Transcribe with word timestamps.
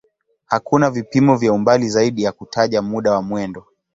Hakuna 0.45 0.89
vipimo 0.89 1.35
vya 1.37 1.53
umbali 1.53 1.89
zaidi 1.89 2.23
ya 2.23 2.31
kutaja 2.31 2.81
muda 2.81 3.11
wa 3.11 3.21
mwendo. 3.21 3.65